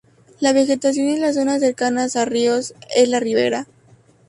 La 0.39 0.51
vegetación 0.51 1.09
en 1.09 1.21
las 1.21 1.35
zonas 1.35 1.59
cercanas 1.61 2.15
a 2.15 2.25
ríos 2.25 2.73
es 2.95 3.11
de 3.11 3.19
ribera. 3.19 3.67